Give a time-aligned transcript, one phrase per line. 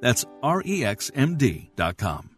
[0.00, 2.35] That's REXMD.com.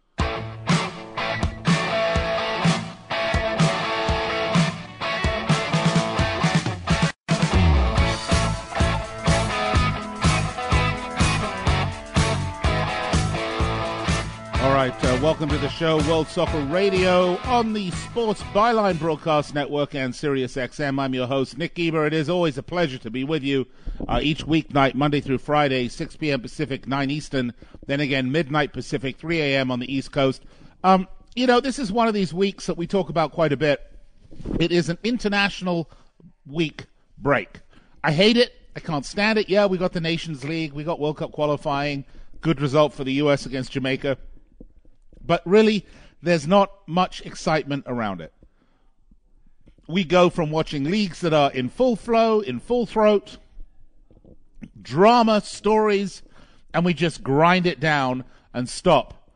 [14.79, 19.93] right, uh, welcome to the show, World Soccer Radio on the Sports Byline Broadcast Network
[19.93, 21.01] and Sirius XM.
[21.01, 22.05] I'm your host, Nick Geber.
[22.05, 23.67] It is always a pleasure to be with you
[24.07, 26.39] uh, each weeknight, Monday through Friday, 6 p.m.
[26.39, 27.53] Pacific, 9 Eastern,
[27.87, 29.69] then again, midnight Pacific, 3 a.m.
[29.69, 30.43] on the East Coast.
[30.85, 33.57] Um, you know, this is one of these weeks that we talk about quite a
[33.57, 33.81] bit.
[34.61, 35.91] It is an international
[36.45, 36.85] week
[37.17, 37.59] break.
[38.01, 38.55] I hate it.
[38.77, 39.49] I can't stand it.
[39.49, 42.05] Yeah, we got the Nations League, we got World Cup qualifying,
[42.39, 43.45] good result for the U.S.
[43.45, 44.17] against Jamaica
[45.29, 45.85] but really,
[46.23, 48.33] there's not much excitement around it.
[49.87, 53.37] We go from watching leagues that are in full flow, in full throat,
[54.81, 56.23] drama, stories,
[56.73, 58.23] and we just grind it down
[58.55, 59.29] and stop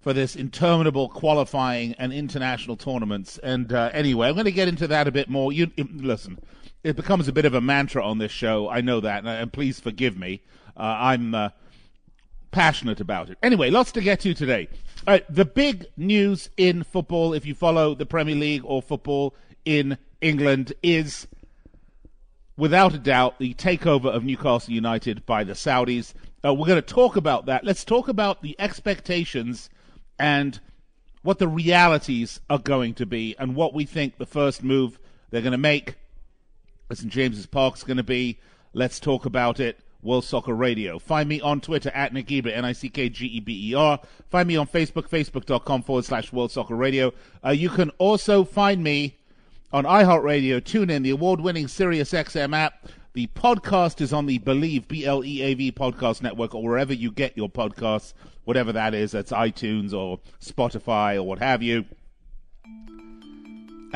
[0.00, 3.38] for this interminable qualifying and international tournaments.
[3.38, 5.52] And uh, anyway, I'm going to get into that a bit more.
[5.52, 6.40] You listen,
[6.82, 8.68] it becomes a bit of a mantra on this show.
[8.68, 10.42] I know that, and, and please forgive me.
[10.76, 11.50] Uh, I'm uh,
[12.50, 13.38] passionate about it.
[13.44, 14.68] Anyway, lots to get to today.
[15.06, 19.36] All right, the big news in football, if you follow the Premier League or football
[19.64, 21.28] in England, is
[22.56, 26.12] without a doubt the takeover of Newcastle United by the Saudis.
[26.44, 27.62] Uh, we're going to talk about that.
[27.62, 29.70] Let's talk about the expectations
[30.18, 30.58] and
[31.22, 34.98] what the realities are going to be and what we think the first move
[35.30, 35.94] they're going to make
[36.90, 37.12] at St.
[37.12, 38.40] James's Park is going to be.
[38.72, 39.78] Let's talk about it.
[40.06, 40.98] World Soccer Radio.
[40.98, 44.00] Find me on Twitter at Geber, N-I-C-K-G-E-B-E-R.
[44.30, 47.12] Find me on Facebook, facebook.com forward slash World Soccer Radio.
[47.44, 49.18] Uh, you can also find me
[49.72, 52.88] on iHeartRadio, TuneIn, the award-winning Sirius XM app.
[53.12, 58.12] The podcast is on the Bleav, B-L-E-A-V podcast network or wherever you get your podcasts,
[58.44, 59.10] whatever that is.
[59.10, 61.84] That's iTunes or Spotify or what have you.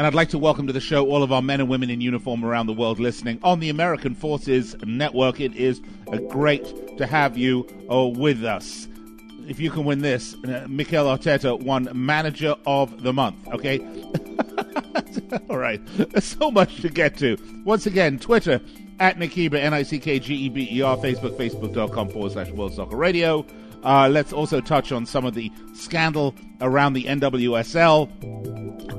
[0.01, 2.01] And I'd like to welcome to the show all of our men and women in
[2.01, 5.41] uniform around the world listening on the American Forces Network.
[5.41, 5.83] It is
[6.31, 8.89] great to have you uh, with us.
[9.47, 13.47] If you can win this, uh, Mikel Arteta won Manager of the Month.
[13.49, 13.79] Okay?
[15.51, 15.83] all right.
[15.99, 17.37] There's so much to get to.
[17.67, 18.59] Once again, Twitter
[19.01, 23.45] at Nick Geber, N-I-C-K-G-E-B-E-R, Facebook, facebook.com forward slash World Soccer Radio.
[23.85, 28.50] Uh, let's also touch on some of the scandal around the NWSL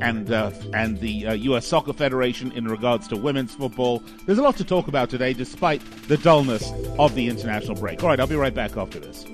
[0.02, 1.66] and uh, and the uh, U.S.
[1.66, 4.04] Soccer Federation in regards to women's football.
[4.26, 8.04] There's a lot to talk about today, despite the dullness of the international break.
[8.04, 9.26] All right, I'll be right back after this.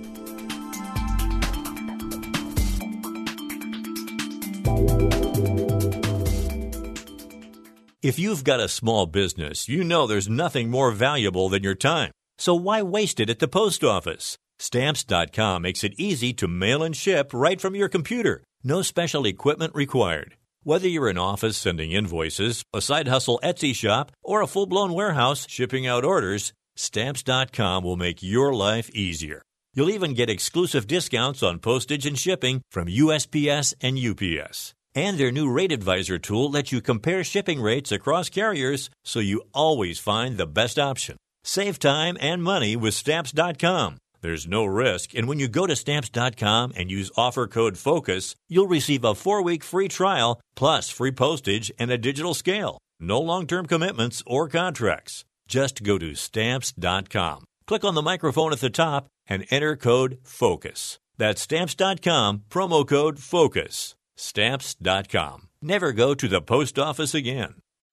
[8.04, 12.12] If you've got a small business, you know there's nothing more valuable than your time.
[12.38, 14.38] So why waste it at the post office?
[14.60, 18.44] Stamps.com makes it easy to mail and ship right from your computer.
[18.64, 20.36] No special equipment required.
[20.68, 24.92] Whether you're in office sending invoices, a side hustle Etsy shop, or a full blown
[24.92, 29.42] warehouse shipping out orders, Stamps.com will make your life easier.
[29.74, 34.74] You'll even get exclusive discounts on postage and shipping from USPS and UPS.
[34.94, 39.44] And their new Rate Advisor tool lets you compare shipping rates across carriers so you
[39.54, 41.16] always find the best option.
[41.46, 44.00] Save time and money with Stamps.com.
[44.27, 48.68] There's no risk, and when you go to stamps.com and use offer code FOCUS, you'll
[48.68, 52.77] receive a four week free trial plus free postage and a digital scale.
[53.00, 55.24] No long term commitments or contracts.
[55.47, 57.45] Just go to stamps.com.
[57.68, 61.00] Click on the microphone at the top and enter code FOCUS.
[61.18, 63.95] That's stamps.com, promo code FOCUS.
[64.18, 65.47] Stamps.com.
[65.62, 67.62] Never go to the post office again.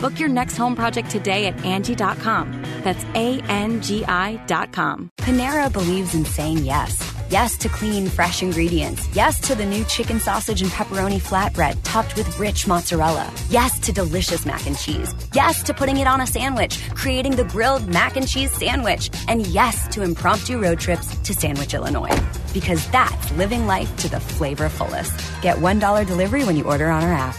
[0.00, 2.62] Book your next home project today at Angie.com.
[2.84, 5.10] That's A N G I.com.
[5.18, 7.04] Panera believes in saying yes.
[7.30, 9.06] Yes to clean, fresh ingredients.
[9.14, 13.30] Yes to the new chicken sausage and pepperoni flatbread topped with rich mozzarella.
[13.50, 15.12] Yes to delicious mac and cheese.
[15.34, 19.10] Yes to putting it on a sandwich, creating the grilled mac and cheese sandwich.
[19.28, 22.18] And yes to impromptu road trips to Sandwich, Illinois.
[22.54, 25.12] Because that's living life to the flavor fullest.
[25.42, 27.34] Get $1 delivery when you order on our app.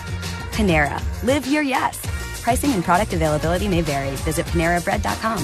[0.51, 1.01] Panera.
[1.23, 1.99] Live your yes.
[2.41, 4.15] Pricing and product availability may vary.
[4.17, 5.37] Visit PaneraBread.com.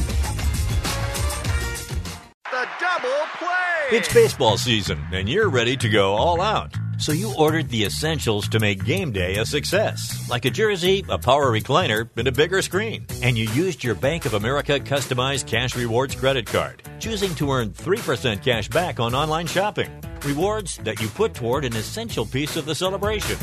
[2.52, 3.98] The double play!
[3.98, 6.74] It's baseball season, and you're ready to go all out.
[6.98, 11.18] So you ordered the essentials to make game day a success, like a jersey, a
[11.18, 13.06] power recliner, and a bigger screen.
[13.22, 17.72] And you used your Bank of America customized cash rewards credit card, choosing to earn
[17.72, 19.92] 3% cash back on online shopping.
[20.24, 23.38] Rewards that you put toward an essential piece of the celebration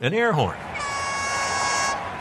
[0.00, 0.56] an air horn.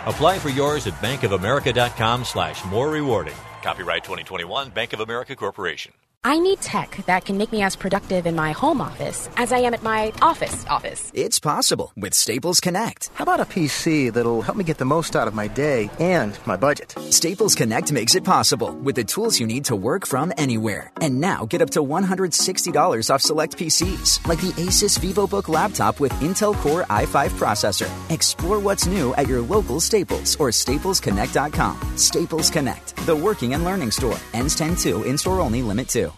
[0.05, 3.35] Apply for yours at bankofamerica.com slash more rewarding.
[3.61, 5.91] Copyright 2021 Bank of America Corporation.
[6.27, 9.59] I need tech that can make me as productive in my home office as I
[9.59, 11.11] am at my office office.
[11.13, 13.11] It's possible with Staples Connect.
[13.13, 16.35] How about a PC that'll help me get the most out of my day and
[16.47, 16.95] my budget?
[17.11, 20.91] Staples Connect makes it possible with the tools you need to work from anywhere.
[20.99, 26.11] And now get up to $160 off select PCs, like the Asus VivoBook laptop with
[26.13, 27.91] Intel Core i5 processor.
[28.09, 31.77] Explore what's new at your local Staples or staplesconnect.com.
[31.99, 34.17] Staples Connect, the working and learning store.
[34.33, 36.14] Ends 10 2, in store only, limit 2.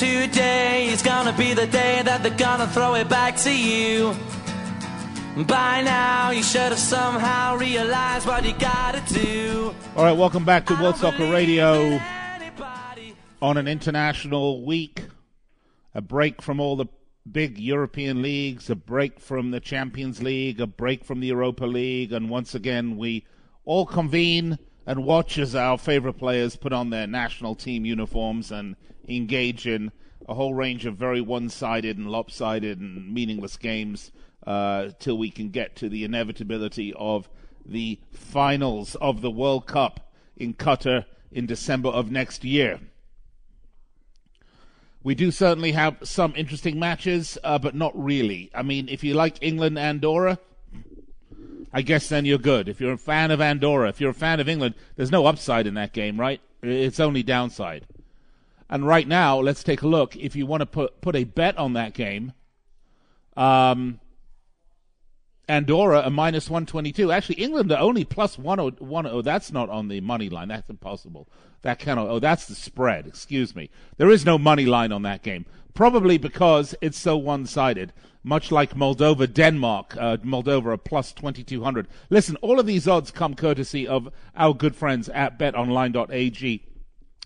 [0.00, 4.14] Today is gonna be the day that they're gonna throw it back to you.
[5.36, 9.72] By now, you should have somehow realized what you gotta do.
[9.96, 12.00] All right, welcome back to World Soccer Radio
[13.40, 15.04] on an international week.
[15.94, 16.86] A break from all the
[17.30, 22.12] big European leagues, a break from the Champions League, a break from the Europa League,
[22.12, 23.24] and once again we
[23.64, 28.74] all convene and watch as our favorite players put on their national team uniforms and
[29.08, 29.92] engage in
[30.28, 34.10] a whole range of very one-sided and lopsided and meaningless games
[34.46, 37.28] uh, till we can get to the inevitability of
[37.64, 42.80] the finals of the World Cup in Qatar in December of next year.
[45.02, 48.50] We do certainly have some interesting matches, uh, but not really.
[48.54, 50.38] I mean, if you like England Andorra,
[51.72, 52.68] I guess then you're good.
[52.68, 55.66] If you're a fan of Andorra, if you're a fan of England, there's no upside
[55.66, 56.40] in that game, right?
[56.62, 57.86] It's only downside.
[58.68, 60.16] And right now, let's take a look.
[60.16, 62.32] If you want to put put a bet on that game,
[63.36, 64.00] um,
[65.50, 67.10] Andorra a minus one twenty two.
[67.10, 69.20] Actually, England are only plus one oh one oh.
[69.20, 70.48] That's not on the money line.
[70.48, 71.28] That's impossible.
[71.62, 72.08] That cannot.
[72.08, 73.06] Oh, that's the spread.
[73.06, 73.68] Excuse me.
[73.96, 75.46] There is no money line on that game.
[75.74, 77.92] Probably because it's so one sided.
[78.22, 81.88] Much like Moldova, Denmark, uh, Moldova a plus 2200.
[82.10, 86.66] Listen, all of these odds come courtesy of our good friends at betonline.ag.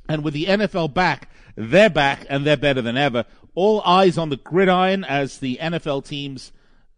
[0.09, 3.25] And with the NFL back, they're back and they're better than ever.
[3.55, 6.53] All eyes on the gridiron as the NFL teams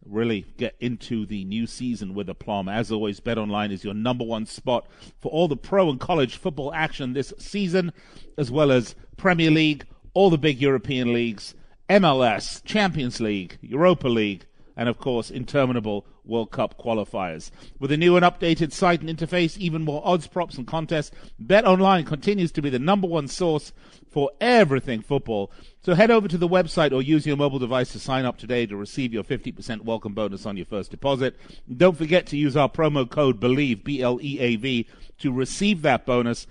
[0.08, 2.68] really get into the new season with aplomb.
[2.68, 4.86] As always, BetOnline is your number one spot
[5.20, 7.92] for all the pro and college football action this season,
[8.36, 9.84] as well as Premier League,
[10.14, 11.54] all the big European leagues,
[11.88, 14.46] MLS, Champions League, Europa League,
[14.76, 17.50] and of course, interminable World Cup qualifiers.
[17.78, 21.10] With a new and updated site and interface, even more odds, props, and contests,
[21.44, 23.72] BetOnline continues to be the number one source
[24.10, 25.50] for everything football.
[25.82, 28.66] So head over to the website or use your mobile device to sign up today
[28.66, 31.36] to receive your 50% welcome bonus on your first deposit.
[31.76, 34.86] Don't forget to use our promo code BLEAV, B-L-E-A-V,
[35.18, 36.46] to receive that bonus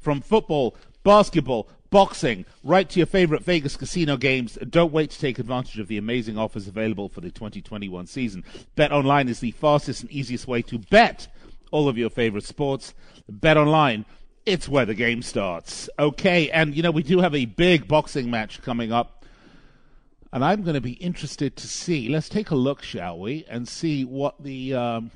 [0.00, 4.58] from football, basketball, boxing, right to your favorite Vegas casino games.
[4.68, 8.42] Don't wait to take advantage of the amazing offers available for the 2021 season.
[8.74, 11.28] Bet online is the fastest and easiest way to bet
[11.70, 12.94] all of your favorite sports.
[13.28, 14.06] Bet online,
[14.44, 15.88] it's where the game starts.
[15.96, 19.24] Okay, and you know, we do have a big boxing match coming up.
[20.32, 22.08] And I'm going to be interested to see.
[22.08, 25.12] Let's take a look, shall we, and see what the um,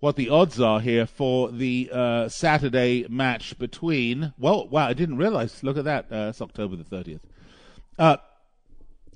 [0.00, 4.32] what the odds are here for the uh, Saturday match between.
[4.38, 5.62] Well, wow, I didn't realize.
[5.62, 6.06] Look at that.
[6.10, 7.20] Uh, it's October the 30th.
[7.98, 8.18] Uh,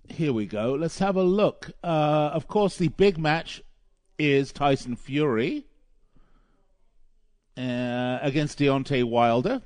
[0.08, 0.74] here we go.
[0.74, 1.70] Let's have a look.
[1.84, 3.62] Uh, of course, the big match
[4.18, 5.66] is Tyson Fury
[7.56, 9.62] uh, against Deontay Wilder.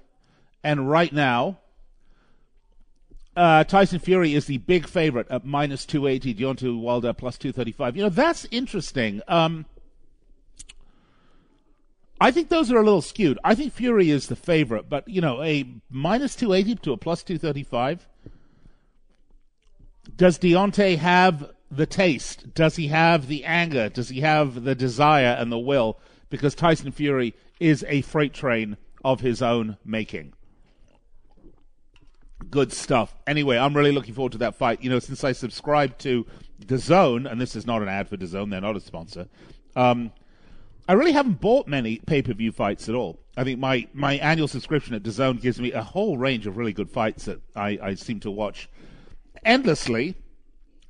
[0.62, 1.58] And right now,
[3.36, 7.96] uh, Tyson Fury is the big favorite at minus 280, Deontay Wilder plus 235.
[7.96, 9.22] You know, that's interesting.
[9.28, 9.64] Um,
[12.20, 13.38] I think those are a little skewed.
[13.44, 16.96] I think Fury is the favorite, but you know, a minus two eighty to a
[16.96, 18.06] plus two thirty five.
[20.16, 22.54] Does Deontay have the taste?
[22.54, 23.88] Does he have the anger?
[23.88, 25.98] Does he have the desire and the will?
[26.30, 30.32] Because Tyson Fury is a freight train of his own making.
[32.50, 33.14] Good stuff.
[33.26, 34.82] Anyway, I'm really looking forward to that fight.
[34.82, 36.26] You know, since I subscribed to
[36.64, 39.26] DAZN, and this is not an ad for DAZN; they're not a sponsor.
[39.74, 40.12] Um,
[40.88, 43.18] I really haven't bought many pay per view fights at all.
[43.36, 46.72] I think my, my annual subscription at DAZN gives me a whole range of really
[46.72, 48.68] good fights that I, I seem to watch
[49.44, 50.14] endlessly.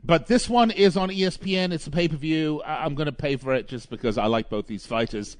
[0.04, 1.72] But this one is on ESPN.
[1.72, 2.62] It's a pay per view.
[2.64, 5.36] I'm going to pay for it just because I like both these fighters.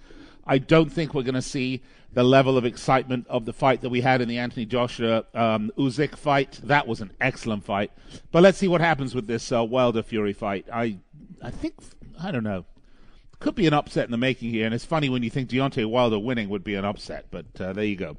[0.47, 1.83] I don't think we're going to see
[2.13, 5.71] the level of excitement of the fight that we had in the Anthony Joshua um,
[5.77, 6.61] Usyk fight.
[6.65, 7.93] That was an excellent fight.
[8.33, 10.67] But let's see what happens with this uh, Wilder Fury fight.
[10.73, 10.99] I,
[11.43, 11.75] I think
[12.21, 12.65] I don't know
[13.39, 14.67] could be an upset in the making here.
[14.67, 17.73] And it's funny when you think Deontay Wilder winning would be an upset, but uh,
[17.73, 18.17] there you go.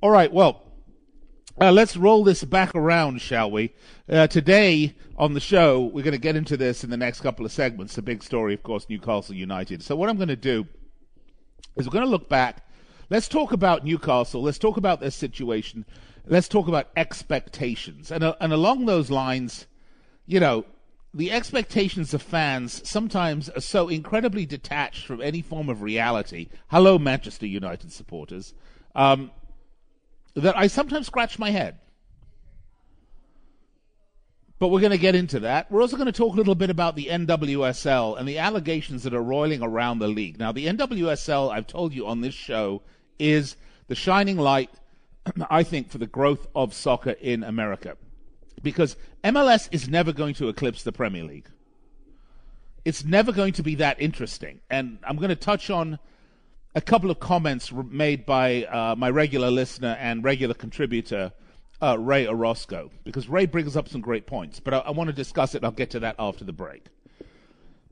[0.00, 0.62] All right, well,
[1.60, 3.74] uh, let's roll this back around, shall we?
[4.08, 7.44] Uh, today on the show, we're going to get into this in the next couple
[7.44, 7.94] of segments.
[7.94, 9.82] The big story, of course, Newcastle United.
[9.82, 10.66] So what I'm going to do
[11.76, 12.66] is we're going to look back.
[13.10, 14.42] Let's talk about Newcastle.
[14.42, 15.84] Let's talk about their situation.
[16.26, 18.10] Let's talk about expectations.
[18.10, 19.66] And, uh, and along those lines,
[20.26, 20.64] you know,
[21.12, 26.48] the expectations of fans sometimes are so incredibly detached from any form of reality.
[26.68, 28.54] Hello, Manchester United supporters.
[28.94, 29.32] Um,
[30.34, 31.78] that I sometimes scratch my head.
[34.60, 35.70] But we're going to get into that.
[35.70, 39.14] We're also going to talk a little bit about the NWSL and the allegations that
[39.14, 40.38] are roiling around the league.
[40.38, 42.82] Now, the NWSL, I've told you on this show,
[43.18, 43.56] is
[43.88, 44.70] the shining light,
[45.50, 47.96] I think, for the growth of soccer in America
[48.62, 51.48] because MLS is never going to eclipse the Premier League.
[52.84, 54.60] It's never going to be that interesting.
[54.70, 55.98] And I'm going to touch on
[56.74, 61.32] a couple of comments made by uh, my regular listener and regular contributor,
[61.82, 64.60] uh, Ray Orozco, because Ray brings up some great points.
[64.60, 65.64] But I, I want to discuss it.
[65.64, 66.86] I'll get to that after the break.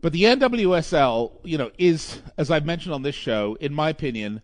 [0.01, 4.43] But the NWSL, you know, is, as I've mentioned on this show, in my opinion,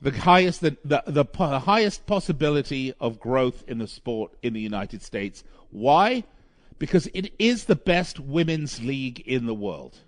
[0.00, 4.60] the highest the, the, the, the highest possibility of growth in the sport in the
[4.60, 6.22] United States why?
[6.78, 9.98] Because it is the best women's league in the world.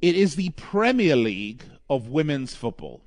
[0.00, 3.02] It is the Premier League of women's football.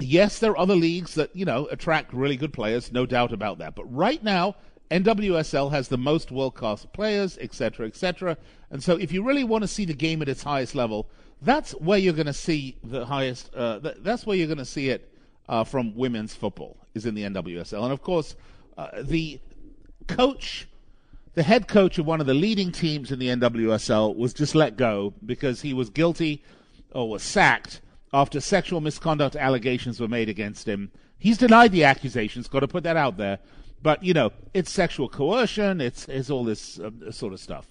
[0.00, 3.58] Yes, there are other leagues that, you know, attract really good players, no doubt about
[3.58, 3.76] that.
[3.76, 4.56] But right now,
[4.90, 8.36] NWSL has the most world class players, etc., etc.
[8.68, 11.08] And so, if you really want to see the game at its highest level,
[11.40, 13.54] that's where you're going to see the highest.
[13.54, 15.12] Uh, th- that's where you're going to see it
[15.48, 17.84] uh, from women's football is in the NWSL.
[17.84, 18.36] And of course,
[18.76, 19.40] uh, the
[20.08, 20.68] coach,
[21.34, 24.76] the head coach of one of the leading teams in the NWSL was just let
[24.76, 26.42] go because he was guilty
[26.92, 27.80] or was sacked
[28.12, 30.90] after sexual misconduct allegations were made against him.
[31.18, 33.38] He's denied the accusations, got to put that out there.
[33.82, 37.66] But, you know, it's sexual coercion, it's, it's all this uh, sort of stuff.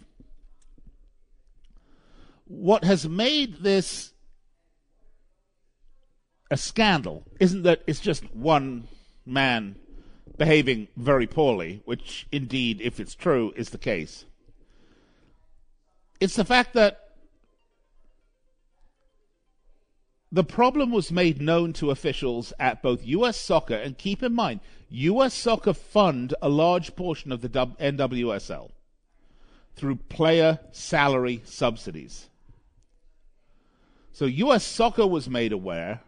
[2.45, 4.13] What has made this
[6.51, 8.87] a scandal isn't that it's just one
[9.25, 9.75] man
[10.37, 14.25] behaving very poorly, which indeed, if it's true, is the case.
[16.19, 17.01] It's the fact that
[20.31, 23.37] the problem was made known to officials at both U.S.
[23.37, 24.59] Soccer, and keep in mind,
[24.89, 25.33] U.S.
[25.33, 28.71] Soccer fund a large portion of the NWSL
[29.75, 32.29] through player salary subsidies.
[34.11, 34.63] So U.S.
[34.65, 36.01] Soccer was made aware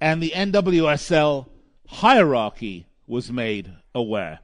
[0.00, 1.46] and the NWSL
[1.86, 4.40] hierarchy was made aware.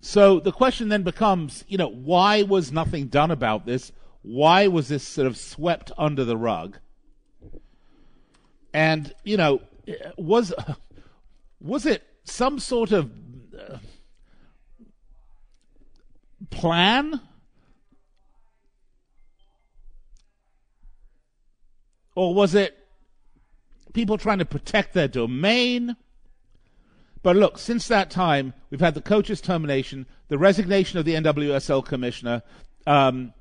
[0.00, 3.90] So the question then becomes, you know, why was nothing done about this?
[4.22, 6.78] Why was this sort of swept under the rug?
[8.72, 9.62] And, you know,
[10.16, 10.52] was
[11.60, 13.10] was it some sort of
[13.58, 13.78] uh,
[16.50, 17.20] plan
[22.16, 22.76] Or was it
[23.92, 25.96] people trying to protect their domain?
[27.22, 31.84] But look, since that time, we've had the coach's termination, the resignation of the NWSL
[31.84, 32.42] commissioner,
[32.86, 33.32] um,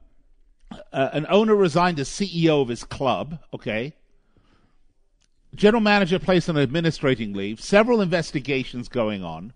[0.92, 3.94] uh, an owner resigned as CEO of his club, okay?
[5.54, 9.54] General manager placed on administrating leave, several investigations going on.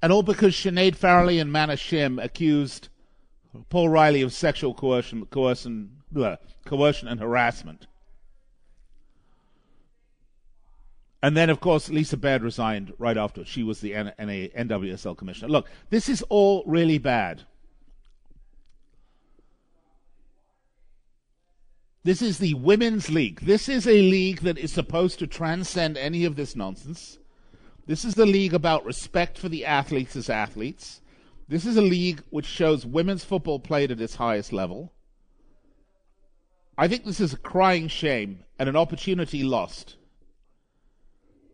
[0.00, 2.88] And all because Sinead Farrelly and Mana Shim accused
[3.68, 7.86] Paul Riley of sexual coercion, coercion, bleh, coercion and harassment.
[11.22, 13.44] And then, of course, Lisa Baird resigned right after.
[13.44, 15.48] She was the N- NWSL commissioner.
[15.48, 17.42] Look, this is all really bad.
[22.04, 23.40] This is the Women's League.
[23.40, 27.18] This is a league that is supposed to transcend any of this nonsense.
[27.86, 31.00] This is the league about respect for the athletes as athletes.
[31.48, 34.92] This is a league which shows women's football played at its highest level.
[36.78, 39.96] I think this is a crying shame and an opportunity lost.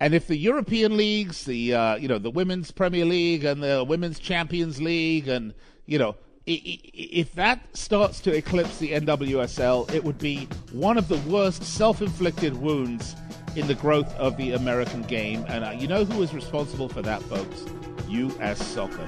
[0.00, 3.85] And if the European leagues, the uh, you know the Women's Premier League and the
[3.85, 5.55] Women's Champions League, and
[5.87, 11.19] you know if that starts to eclipse the NWSL, it would be one of the
[11.31, 13.14] worst self-inflicted wounds
[13.55, 15.45] in the growth of the American game.
[15.49, 17.64] And uh, you know who is responsible for that, folks?
[18.09, 18.67] U.S.
[18.67, 19.07] Soccer.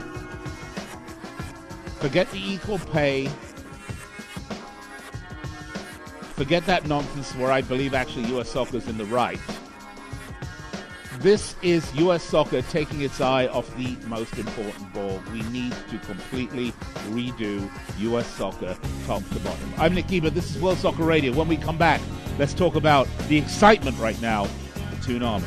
[1.98, 3.28] Forget the equal pay.
[6.36, 8.50] Forget that nonsense where I believe actually U.S.
[8.50, 9.38] Soccer is in the right.
[11.20, 12.24] This is U.S.
[12.24, 15.22] soccer taking its eye off the most important ball.
[15.32, 16.72] We need to completely
[17.10, 18.26] redo U.S.
[18.26, 18.76] soccer
[19.06, 19.72] top to bottom.
[19.78, 20.30] I'm Nick Geber.
[20.30, 21.32] This is World Soccer Radio.
[21.32, 22.00] When we come back,
[22.38, 24.48] let's talk about the excitement right now,
[24.90, 25.46] the Toon Army.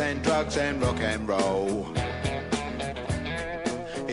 [0.00, 1.86] And drugs and rock and roll.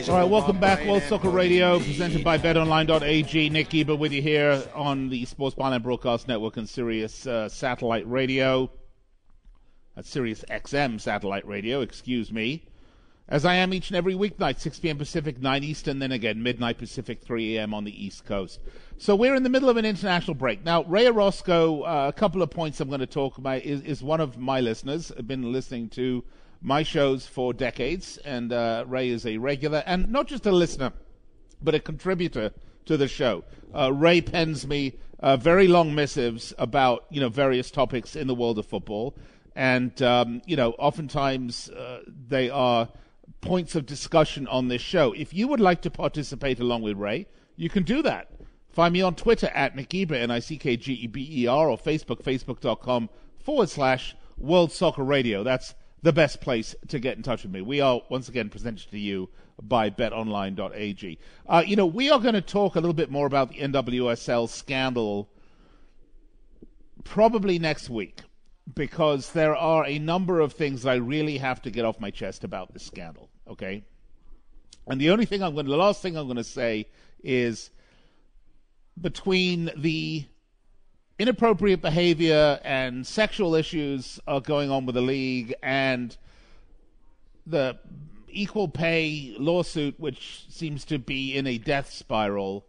[0.10, 0.86] All right, welcome back.
[0.86, 3.50] World Soccer Radio, presented by BetOnline.ag.
[3.50, 8.10] Nick Geber with you here on the Sports Byline Broadcast Network and Sirius uh, Satellite
[8.10, 8.69] Radio.
[9.95, 12.63] That's Sirius XM Satellite Radio, excuse me.
[13.28, 14.97] As I am each and every weeknight, 6 p.m.
[14.97, 17.73] Pacific, 9 Eastern, then again, midnight Pacific, 3 a.m.
[17.73, 18.62] on the East Coast.
[18.99, 20.65] So we're in the middle of an international break.
[20.65, 24.01] Now, Ray Orozco, uh, a couple of points I'm going to talk about, is, is
[24.01, 25.12] one of my listeners.
[25.15, 26.23] I've been listening to
[26.63, 30.93] my shows for decades, and uh, Ray is a regular, and not just a listener,
[31.62, 32.51] but a contributor
[32.86, 33.43] to the show.
[33.73, 38.33] Uh, Ray pens me uh, very long missives about you know various topics in the
[38.33, 39.15] world of football,
[39.55, 42.89] and um, you know oftentimes uh, they are
[43.41, 45.13] points of discussion on this show.
[45.13, 48.31] If you would like to participate along with Ray, you can do that.
[48.77, 53.09] Find me on Twitter at Nick N-I-C-K-G-E-B-E-R, or Facebook, facebook.com
[53.39, 55.41] forward slash World Soccer Radio.
[55.41, 57.61] That's the best place to get in touch with me.
[57.61, 61.17] We are once again presented to you by betonline.ag.
[61.47, 64.47] Uh, you know, we are going to talk a little bit more about the NWSL
[64.47, 65.27] scandal
[67.03, 68.21] probably next week
[68.75, 72.43] because there are a number of things I really have to get off my chest
[72.43, 73.85] about this scandal, okay?
[74.85, 76.85] And the only thing I'm going to, the last thing I'm going to say
[77.23, 77.71] is
[78.99, 80.25] between the
[81.19, 86.15] inappropriate behavior and sexual issues are going on with the league and
[87.45, 87.77] the
[88.29, 92.65] equal pay lawsuit, which seems to be in a death spiral.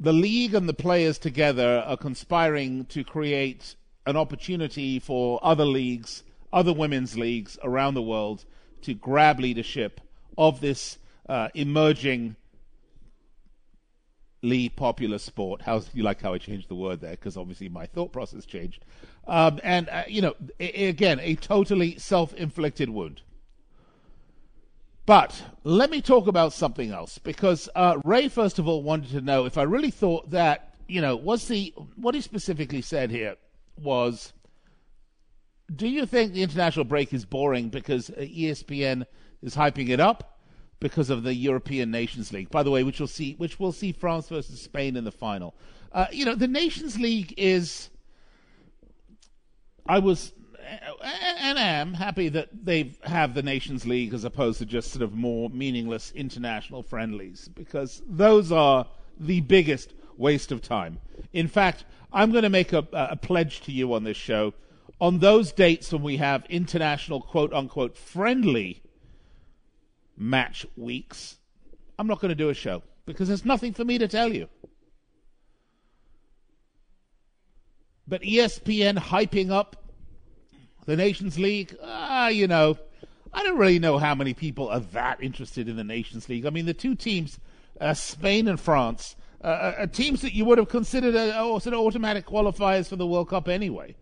[0.00, 3.76] The league and the players together are conspiring to create
[4.06, 8.44] an opportunity for other leagues, other women's leagues around the world
[8.82, 10.00] to grab leadership
[10.38, 10.98] of this
[11.28, 12.36] uh, emerging
[14.76, 15.62] popular sport.
[15.62, 17.12] How you like how I changed the word there?
[17.12, 18.84] Because obviously my thought process changed.
[19.26, 23.22] Um, and uh, you know, again, a totally self-inflicted wound.
[25.04, 29.20] But let me talk about something else because uh, Ray, first of all, wanted to
[29.20, 33.36] know if I really thought that you know was the what he specifically said here
[33.76, 34.32] was.
[35.74, 39.04] Do you think the international break is boring because ESPN
[39.42, 40.35] is hyping it up?
[40.80, 42.50] Because of the European Nations League.
[42.50, 45.54] By the way, which we'll see, which we'll see France versus Spain in the final.
[45.92, 47.90] Uh, you know, the Nations League is.
[49.88, 50.32] I was
[50.68, 55.14] and am happy that they have the Nations League as opposed to just sort of
[55.14, 58.86] more meaningless international friendlies because those are
[59.18, 60.98] the biggest waste of time.
[61.32, 64.54] In fact, I'm going to make a, a pledge to you on this show.
[65.00, 68.82] On those dates when we have international quote unquote friendly
[70.16, 71.38] match weeks,
[71.98, 74.48] I'm not going to do a show because there's nothing for me to tell you.
[78.08, 79.84] But ESPN hyping up
[80.84, 82.78] the Nations League, ah, uh, you know,
[83.32, 86.46] I don't really know how many people are that interested in the Nations League.
[86.46, 87.40] I mean, the two teams,
[87.80, 91.32] uh, Spain and France, uh, are uh, uh, teams that you would have considered a,
[91.32, 93.94] sort of automatic qualifiers for the World Cup anyway.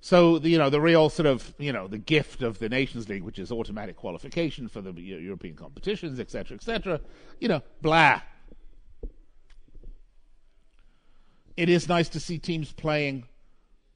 [0.00, 3.08] So the, you know the real sort of you know the gift of the Nations
[3.08, 7.00] League, which is automatic qualification for the European competitions, etc., etc.
[7.40, 8.20] You know, blah.
[11.56, 13.24] It is nice to see teams playing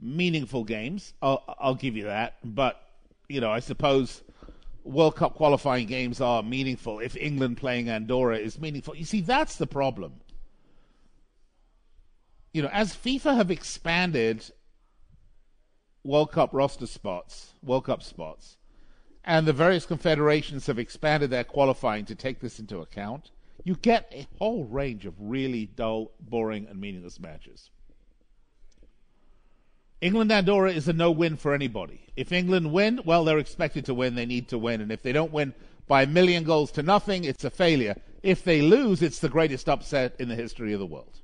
[0.01, 1.15] meaningful games.
[1.23, 2.83] I'll, I'll give you that, but
[3.29, 4.23] you know, I suppose
[4.85, 8.97] World Cup qualifying games are meaningful if England playing Andorra is meaningful.
[8.97, 10.15] You see, that's the problem.
[12.53, 14.51] You know, as FIFA have expanded
[16.05, 18.57] World Cup roster spots, World Cup spots,
[19.25, 23.31] and the various confederations have expanded their qualifying to take this into account,
[23.65, 27.71] you get a whole range of really dull, boring, and meaningless matches.
[30.01, 32.01] England Andorra is a no win for anybody.
[32.17, 34.17] If England win, well, they're expected to win.
[34.17, 34.81] They need to win.
[34.81, 35.55] And if they don't win
[35.87, 37.95] by a million goals to nothing, it's a failure.
[38.25, 41.21] If they lose, it's the greatest upset in the history of the world.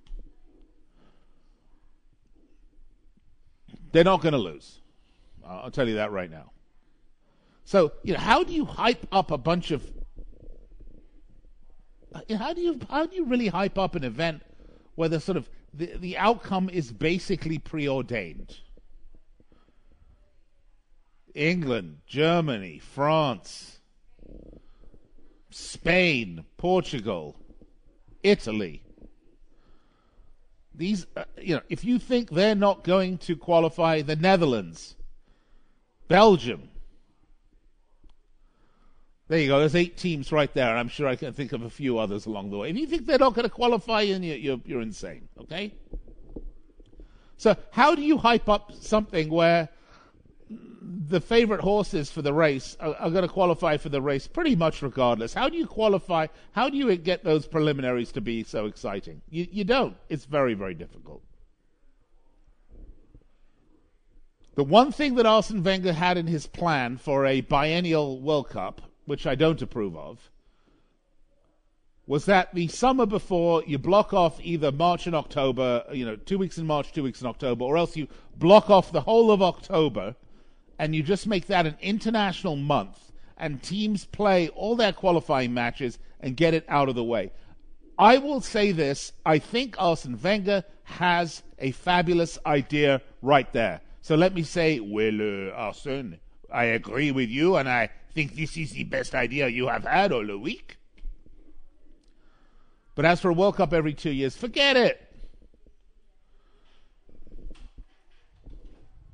[3.93, 4.81] They're not going to lose.
[5.47, 6.53] I'll tell you that right now.
[7.65, 9.83] So, you know, how do you hype up a bunch of
[12.15, 14.43] uh, how do you how do you really hype up an event
[14.95, 18.59] where the sort of the, the outcome is basically preordained?
[21.35, 23.81] England, Germany, France,
[25.51, 27.37] Spain, Portugal,
[28.23, 28.83] Italy,
[30.79, 34.97] these, uh, you know, if you think they're not going to qualify, the Netherlands,
[36.07, 36.71] Belgium.
[39.27, 39.59] There you go.
[39.59, 40.75] There's eight teams right there.
[40.75, 42.71] I'm sure I can think of a few others along the way.
[42.71, 45.29] If you think they're not going to qualify, you're, you're insane.
[45.39, 45.75] Okay.
[47.37, 49.69] So how do you hype up something where
[50.89, 54.57] the favorite horses for the race are, are going to qualify for the race pretty
[54.57, 55.35] much regardless.
[55.35, 56.29] How do you qualify?
[56.53, 59.21] How do you get those preliminaries to be so exciting?
[59.29, 59.97] You, you don't.
[60.09, 61.23] It's very, very difficult.
[64.55, 68.83] The one thing that Arsene Wenger had in his plan for a biennial World Cup,
[69.05, 70.31] which I don't approve of,
[72.07, 76.39] was that the summer before you block off either March and October, you know, two
[76.39, 79.43] weeks in March, two weeks in October, or else you block off the whole of
[79.43, 80.17] October
[80.79, 85.99] and you just make that an international month and teams play all their qualifying matches
[86.21, 87.33] and get it out of the way.
[87.99, 93.81] I will say this I think Arsene Wenger has a fabulous idea right there.
[94.01, 96.19] So let me say, well, uh, Arsene,
[96.53, 100.13] I agree with you, and I think this is the best idea you have had
[100.13, 100.79] all the week.
[102.95, 105.08] But as for a World Cup every two years, forget it.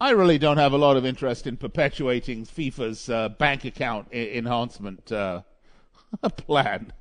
[0.01, 4.33] I really don't have a lot of interest in perpetuating FIFA's uh, bank account I-
[4.35, 5.43] enhancement uh,
[6.37, 6.93] plan.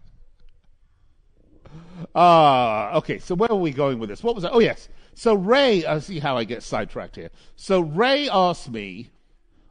[2.14, 3.18] Ah, uh, okay.
[3.18, 4.24] So where are we going with this?
[4.24, 4.54] What was that?
[4.54, 4.90] Oh, yes.
[5.16, 7.30] So Ray, I uh, see how I get sidetracked here.
[7.56, 9.10] So Ray asked me,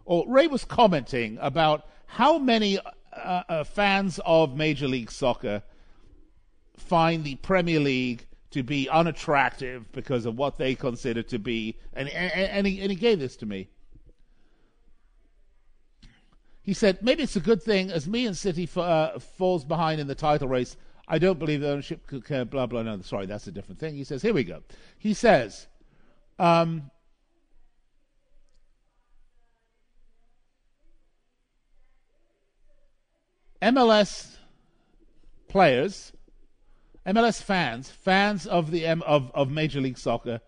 [0.04, 5.62] or Ray was commenting about how many uh, uh, fans of Major League Soccer
[6.76, 12.08] find the Premier League to be unattractive because of what they consider to be, and,
[12.08, 13.68] and, and, he, and he gave this to me.
[16.62, 20.14] He said, maybe it's a good thing as Man City uh, falls behind in the
[20.14, 20.76] title race.
[21.08, 22.82] I don't believe the ownership could care, blah, blah.
[22.82, 23.96] No, sorry, that's a different thing.
[23.96, 24.62] He says, here we go.
[24.98, 25.66] He says,
[26.38, 26.90] um,
[33.60, 34.36] MLS
[35.48, 36.12] players
[37.06, 40.40] MLS fans, fans of the of of Major League Soccer,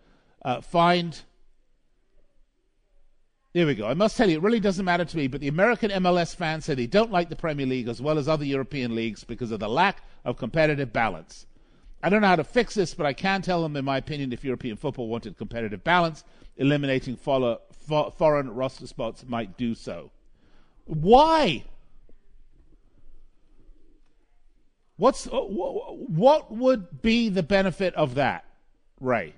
[0.44, 1.22] uh, find.
[3.52, 3.86] Here we go.
[3.86, 6.64] I must tell you, it really doesn't matter to me, but the American MLS fans
[6.64, 9.60] say they don't like the Premier League as well as other European leagues because of
[9.60, 11.46] the lack of competitive balance.
[12.02, 14.32] I don't know how to fix this, but I can tell them, in my opinion,
[14.32, 16.24] if European football wanted competitive balance,
[16.56, 20.10] eliminating follow, fo- foreign roster spots might do so.
[20.84, 21.64] Why?
[24.96, 28.44] What's uh, what would be the benefit of that,
[29.00, 29.34] Ray?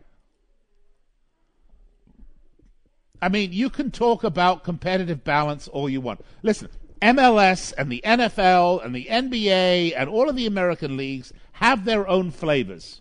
[3.22, 6.20] I mean, you can talk about competitive balance all you want.
[6.42, 6.68] Listen,
[7.00, 12.06] MLS and the NFL and the NBA and all of the American leagues have their
[12.06, 13.00] own flavors.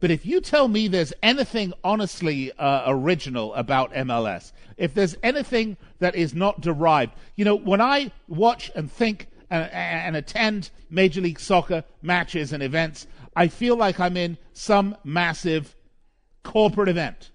[0.00, 5.76] But if you tell me there's anything honestly uh, original about MLS, if there's anything
[6.00, 11.20] that is not derived, you know, when I watch and think and, and attend Major
[11.20, 15.74] League Soccer matches and events, I feel like I'm in some massive
[16.42, 17.30] corporate event.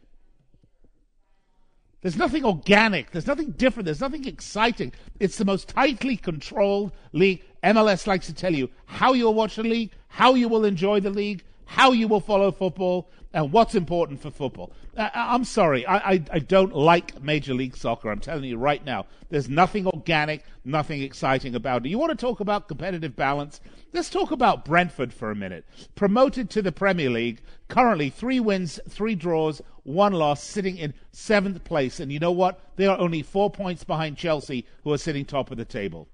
[2.01, 3.11] There's nothing organic.
[3.11, 3.85] There's nothing different.
[3.85, 4.93] There's nothing exciting.
[5.19, 7.43] It's the most tightly controlled league.
[7.63, 11.09] MLS likes to tell you how you'll watch the league, how you will enjoy the
[11.09, 14.71] league, how you will follow football, and what's important for football.
[14.97, 18.09] Uh, I'm sorry, I, I, I, don't like Major League Soccer.
[18.09, 21.89] I'm telling you right now, there's nothing organic, nothing exciting about it.
[21.89, 23.61] You want to talk about competitive balance?
[23.93, 25.65] Let's talk about Brentford for a minute.
[25.95, 31.63] Promoted to the Premier League, currently three wins, three draws, one loss, sitting in seventh
[31.63, 31.99] place.
[31.99, 32.59] And you know what?
[32.77, 36.07] They are only four points behind Chelsea, who are sitting top of the table.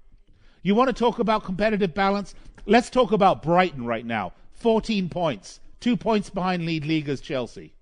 [0.62, 2.34] You want to talk about competitive balance?
[2.66, 4.32] Let's talk about Brighton right now.
[4.54, 7.74] 14 points two points behind lead leaguers Chelsea.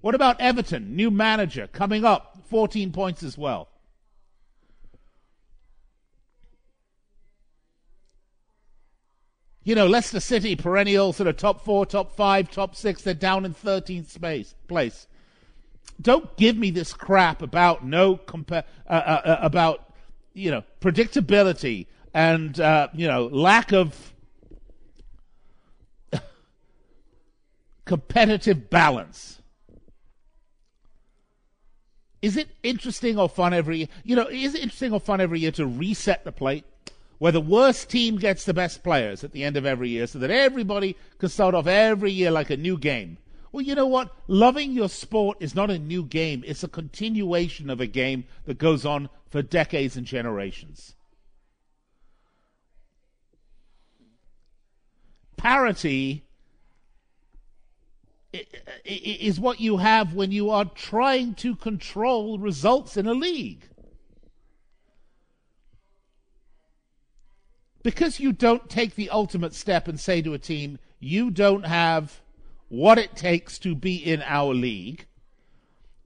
[0.00, 0.94] What about Everton?
[0.94, 3.68] New manager coming up, 14 points as well.
[9.62, 13.46] You know, Leicester City, perennial sort of top four, top five, top six, they're down
[13.46, 15.06] in 13th space, place.
[16.00, 19.94] Don't give me this crap about no compa- uh, uh, uh, about
[20.34, 24.13] you know predictability and uh, you know lack of
[27.84, 29.40] competitive balance.
[32.22, 33.88] Is it interesting or fun every year?
[34.02, 36.64] You know, is it interesting or fun every year to reset the plate?
[37.18, 40.18] Where the worst team gets the best players at the end of every year so
[40.18, 43.18] that everybody can start off every year like a new game.
[43.52, 44.10] Well, you know what?
[44.26, 48.58] Loving your sport is not a new game, it's a continuation of a game that
[48.58, 50.94] goes on for decades and generations.
[55.36, 56.24] Parity
[58.84, 63.68] is what you have when you are trying to control results in a league.
[67.82, 72.22] Because you don't take the ultimate step and say to a team, you don't have
[72.68, 75.06] what it takes to be in our league,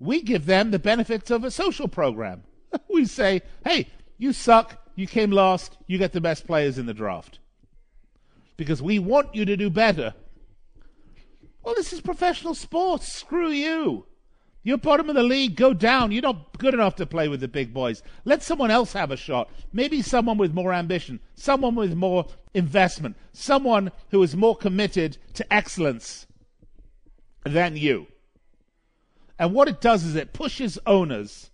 [0.01, 2.43] we give them the benefits of a social program.
[2.91, 3.89] we say, hey,
[4.19, 7.39] you suck, you came last, you get the best players in the draft.
[8.57, 10.15] Because we want you to do better.
[11.69, 13.13] Well, this is professional sports.
[13.13, 14.07] Screw you.
[14.63, 15.55] You're bottom of the league.
[15.55, 16.13] Go down.
[16.13, 18.03] You're not good enough to play with the big boys.
[18.25, 19.51] Let someone else have a shot.
[19.71, 25.53] Maybe someone with more ambition, someone with more investment, someone who is more committed to
[25.53, 26.27] excellence
[27.45, 28.07] than you.
[29.39, 31.51] And what it does is it pushes owners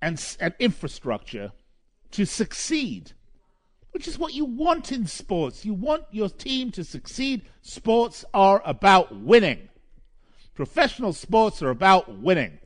[0.00, 1.52] and, and infrastructure
[2.12, 3.12] to succeed,
[3.92, 5.64] which is what you want in sports.
[5.64, 7.42] You want your team to succeed.
[7.62, 9.68] Sports are about winning.
[10.54, 12.58] Professional sports are about winning.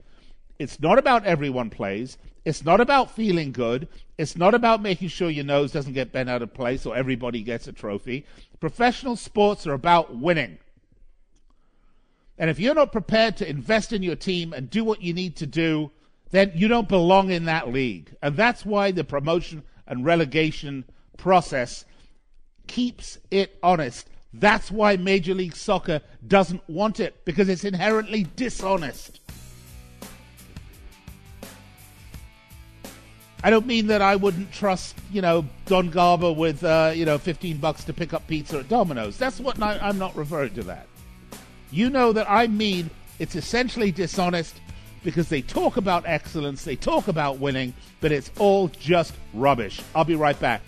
[0.58, 2.18] It's not about everyone plays.
[2.44, 3.88] It's not about feeling good.
[4.18, 7.42] It's not about making sure your nose doesn't get bent out of place or everybody
[7.42, 8.26] gets a trophy.
[8.60, 10.58] Professional sports are about winning.
[12.38, 15.36] And if you're not prepared to invest in your team and do what you need
[15.36, 15.90] to do,
[16.30, 18.14] then you don't belong in that league.
[18.20, 20.84] And that's why the promotion and relegation
[21.16, 21.84] process
[22.66, 24.08] keeps it honest.
[24.32, 29.20] That's why Major League Soccer doesn't want it, because it's inherently dishonest.
[33.44, 37.18] I don't mean that I wouldn't trust, you know, Don Garber with, uh, you know,
[37.18, 39.18] 15 bucks to pick up pizza at Domino's.
[39.18, 40.86] That's what I, I'm not referring to that.
[41.70, 44.60] You know that I mean it's essentially dishonest
[45.02, 49.80] because they talk about excellence, they talk about winning, but it's all just rubbish.
[49.94, 50.62] I'll be right back.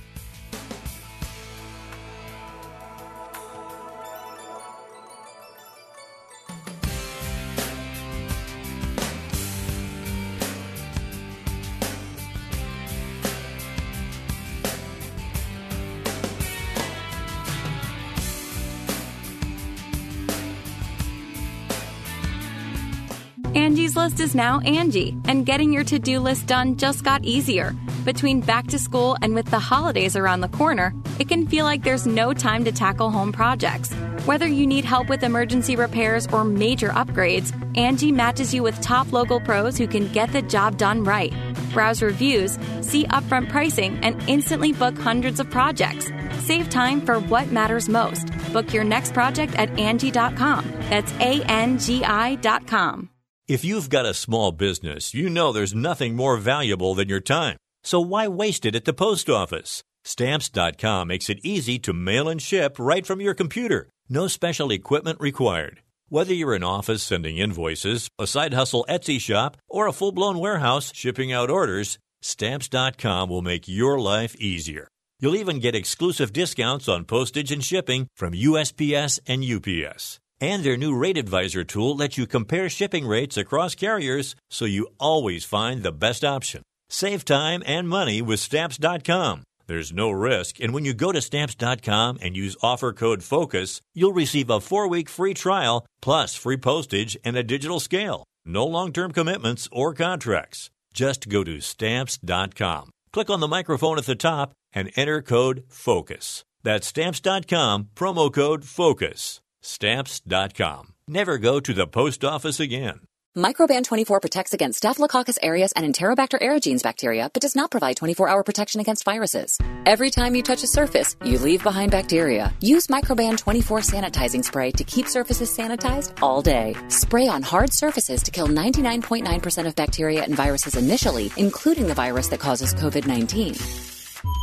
[24.18, 27.76] Is now Angi, and getting your to do list done just got easier.
[28.04, 31.84] Between back to school and with the holidays around the corner, it can feel like
[31.84, 33.92] there's no time to tackle home projects.
[34.24, 39.12] Whether you need help with emergency repairs or major upgrades, Angi matches you with top
[39.12, 41.32] local pros who can get the job done right.
[41.72, 46.10] Browse reviews, see upfront pricing, and instantly book hundreds of projects.
[46.38, 48.28] Save time for what matters most.
[48.52, 50.64] Book your next project at Angi.com.
[50.90, 53.10] That's A N G I.com.
[53.48, 57.56] If you've got a small business, you know there's nothing more valuable than your time.
[57.84, 59.84] So why waste it at the post office?
[60.02, 63.88] Stamps.com makes it easy to mail and ship right from your computer.
[64.08, 65.80] No special equipment required.
[66.08, 70.40] Whether you're an office sending invoices, a side hustle Etsy shop, or a full blown
[70.40, 74.88] warehouse shipping out orders, Stamps.com will make your life easier.
[75.20, 80.18] You'll even get exclusive discounts on postage and shipping from USPS and UPS.
[80.40, 84.88] And their new Rate Advisor tool lets you compare shipping rates across carriers so you
[85.00, 86.62] always find the best option.
[86.90, 89.42] Save time and money with Stamps.com.
[89.66, 94.12] There's no risk, and when you go to Stamps.com and use offer code FOCUS, you'll
[94.12, 98.24] receive a four week free trial plus free postage and a digital scale.
[98.44, 100.70] No long term commitments or contracts.
[100.94, 102.90] Just go to Stamps.com.
[103.12, 106.42] Click on the microphone at the top and enter code FOCUS.
[106.62, 109.40] That's Stamps.com, promo code FOCUS.
[109.66, 110.94] Stamps.com.
[111.08, 113.00] Never go to the post office again.
[113.36, 118.42] Microban 24 protects against Staphylococcus aureus and Enterobacter aerogenes bacteria, but does not provide 24-hour
[118.42, 119.58] protection against viruses.
[119.84, 122.54] Every time you touch a surface, you leave behind bacteria.
[122.60, 126.74] Use Microban 24 sanitizing spray to keep surfaces sanitized all day.
[126.88, 132.28] Spray on hard surfaces to kill 99.9% of bacteria and viruses initially, including the virus
[132.28, 133.95] that causes COVID-19.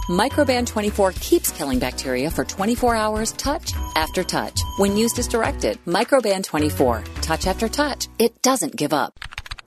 [0.08, 4.62] Microban 24 keeps killing bacteria for 24 hours, touch after touch.
[4.78, 9.33] When used as directed, Microban 24, touch after touch, it doesn't give up.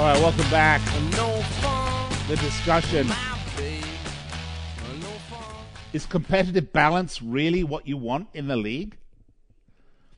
[0.00, 0.80] All right, welcome back.
[2.26, 3.06] The discussion.
[5.92, 8.96] Is competitive balance really what you want in the league?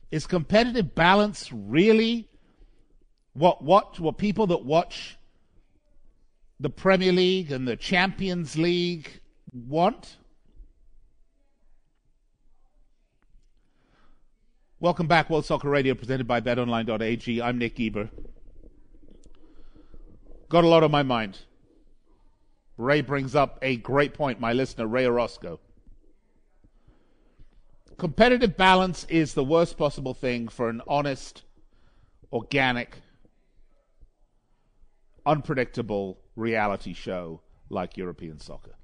[0.09, 2.29] Is competitive balance really
[3.33, 5.17] what what what people that watch
[6.61, 9.19] the Premier League and the Champions League
[9.51, 10.15] want?
[14.79, 17.41] Welcome back, World Soccer Radio, presented by BetOnline.ag.
[17.41, 18.07] I'm Nick Geber.
[20.53, 21.39] Got a lot on my mind.
[22.77, 25.59] Ray brings up a great point, my listener, Ray Orozco.
[27.97, 31.41] Competitive balance is the worst possible thing for an honest,
[32.31, 32.99] organic,
[35.25, 38.75] unpredictable reality show like European soccer.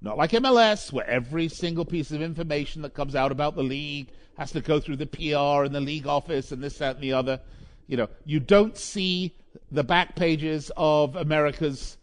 [0.00, 4.08] Not like MLS, where every single piece of information that comes out about the league
[4.36, 7.12] has to go through the PR and the league office and this, that, and the
[7.12, 7.38] other.
[7.86, 9.36] You know, you don't see
[9.70, 11.96] the back pages of America's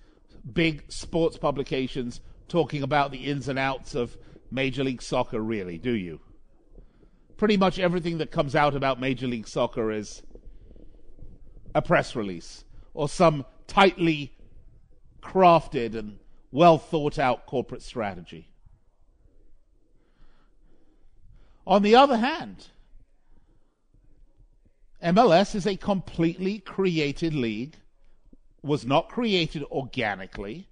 [0.54, 4.18] big sports publications talking about the ins and outs of
[4.52, 6.20] Major League Soccer, really, do you?
[7.38, 10.24] Pretty much everything that comes out about Major League Soccer is
[11.74, 14.36] a press release or some tightly
[15.22, 16.18] crafted and
[16.52, 18.50] well thought out corporate strategy.
[21.68, 22.68] On the other hand,
[25.04, 27.76] MLS is a completely created league,
[28.62, 30.68] was not created organically,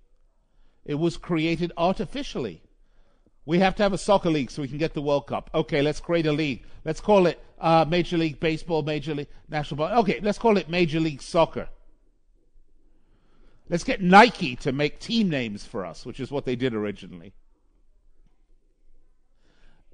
[0.85, 2.61] it was created artificially.
[3.45, 5.49] We have to have a soccer league so we can get the World Cup.
[5.53, 6.63] Okay, let's create a league.
[6.83, 9.99] Let's call it uh, Major League Baseball, Major League National Ball.
[9.99, 11.69] Okay, let's call it Major League Soccer.
[13.69, 17.33] Let's get Nike to make team names for us, which is what they did originally.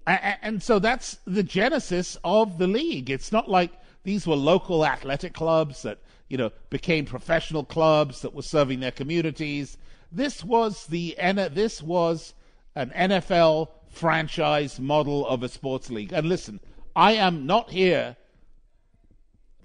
[0.05, 3.09] And so that's the genesis of the league.
[3.09, 3.71] It's not like
[4.03, 8.91] these were local athletic clubs that, you know, became professional clubs that were serving their
[8.91, 9.77] communities.
[10.11, 11.15] This was the
[11.51, 12.33] this was
[12.75, 16.11] an NFL franchise model of a sports league.
[16.11, 16.59] And listen,
[16.95, 18.17] I am not here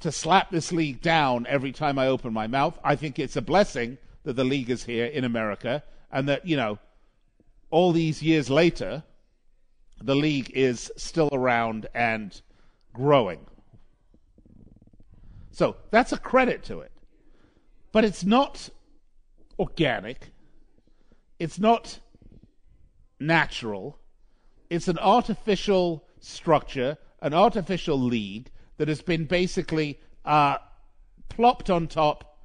[0.01, 2.79] to slap this league down every time I open my mouth.
[2.85, 5.83] I think it's a blessing that the league is here in America
[6.13, 6.79] and that, you know,
[7.71, 9.03] all these years later,
[10.01, 12.41] the league is still around and
[12.93, 13.47] growing.
[15.59, 16.93] So that's a credit to it.
[17.91, 18.69] But it's not
[19.59, 20.31] organic.
[21.41, 21.99] It's not
[23.19, 23.99] natural.
[24.71, 30.59] It's an artificial structure, an artificial league that has been basically uh,
[31.29, 32.39] plopped on top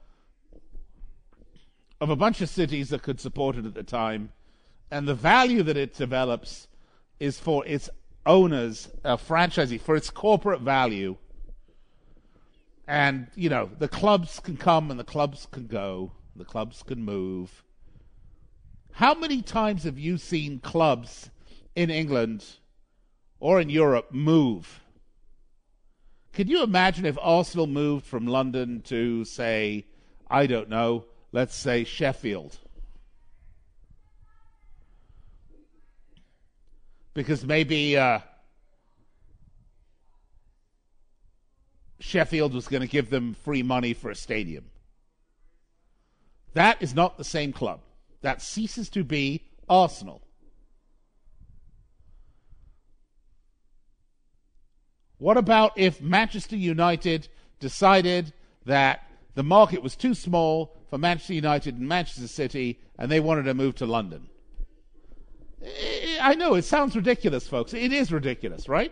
[2.01, 4.31] of a bunch of cities that could support it at the time.
[4.89, 6.67] And the value that it develops
[7.19, 7.91] is for its
[8.25, 11.17] owners, uh, franchisee, for its corporate value
[12.87, 17.03] and, you know, the clubs can come and the clubs can go, the clubs can
[17.03, 17.63] move.
[18.93, 21.29] How many times have you seen clubs
[21.75, 22.45] in England
[23.39, 24.81] or in Europe move?
[26.33, 29.85] Could you imagine if Arsenal moved from London to, say,
[30.29, 32.57] I don't know, let's say Sheffield?
[37.13, 38.19] Because maybe uh,
[42.03, 44.65] Sheffield was going to give them free money for a stadium.
[46.53, 47.79] That is not the same club.
[48.21, 50.21] That ceases to be Arsenal.
[55.17, 57.29] What about if Manchester United
[57.61, 58.33] decided
[58.65, 63.43] that the market was too small for Manchester United and Manchester City and they wanted
[63.43, 64.27] to move to London?
[66.21, 67.73] I know it sounds ridiculous, folks.
[67.73, 68.91] It is ridiculous, right?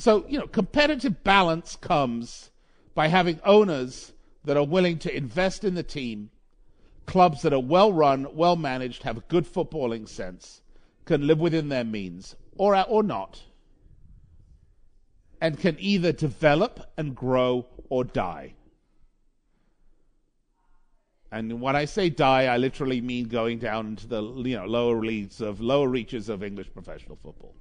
[0.00, 2.50] So, you know, competitive balance comes
[2.94, 6.30] by having owners that are willing to invest in the team,
[7.04, 10.62] clubs that are well run, well managed, have a good footballing sense,
[11.04, 13.42] can live within their means, or, or not,
[15.38, 18.54] and can either develop and grow or die.
[21.30, 24.98] And when I say die, I literally mean going down into the you know lower
[25.04, 27.54] leagues of lower reaches of English professional football.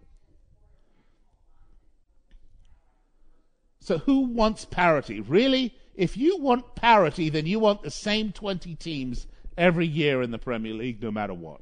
[3.82, 5.22] So who wants parity?
[5.22, 5.76] Really?
[5.96, 9.28] If you want parity, then you want the same 20 teams
[9.58, 11.62] every year in the Premier League, no matter what.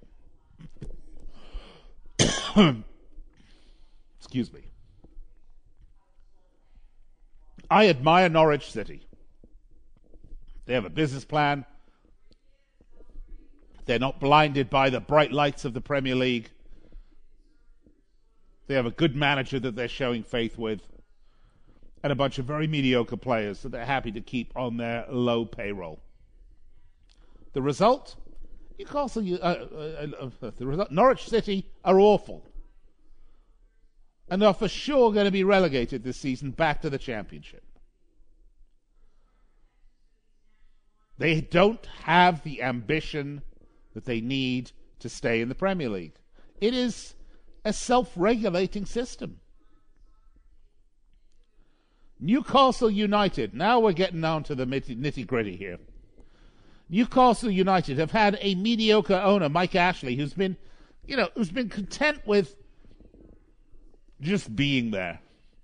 [4.19, 4.61] Excuse me.
[7.69, 9.07] I admire Norwich City.
[10.65, 11.65] They have a business plan.
[13.85, 16.49] They're not blinded by the bright lights of the Premier League.
[18.67, 20.81] They have a good manager that they're showing faith with,
[22.03, 25.45] and a bunch of very mediocre players that they're happy to keep on their low
[25.45, 25.99] payroll.
[27.53, 28.15] The result?
[28.77, 32.45] Newcastle, uh, uh, uh, the result, Norwich City are awful,
[34.29, 37.63] and they're for sure going to be relegated this season back to the Championship.
[41.17, 43.41] They don't have the ambition
[43.95, 46.13] that they need to stay in the Premier League.
[46.61, 47.15] It is
[47.65, 49.39] a self regulating system.
[52.19, 55.77] Newcastle United, now we're getting down to the nitty gritty here.
[56.89, 60.57] Newcastle United have had a mediocre owner, Mike Ashley, who's been,
[61.05, 62.55] you know, who's been content with
[64.21, 65.19] just being there.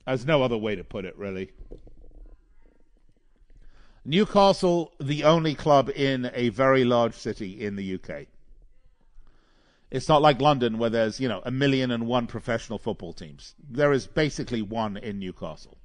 [0.05, 1.51] There's no other way to put it, really.
[4.05, 8.27] Newcastle, the only club in a very large city in the UK.
[9.89, 13.55] It's not like London where there's, you know, a million and one professional football teams.
[13.69, 15.77] There is basically one in Newcastle.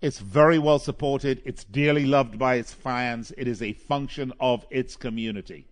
[0.00, 1.42] It's very well supported.
[1.44, 3.32] It's dearly loved by its fans.
[3.36, 5.66] It is a function of its community.